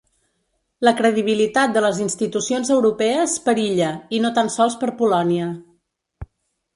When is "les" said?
1.85-1.99